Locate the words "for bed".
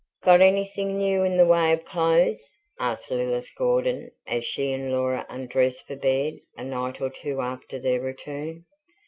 5.85-6.39